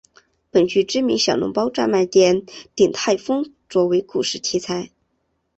[0.49, 4.89] 本剧知名小笼包专卖店鼎泰丰做为故事题材。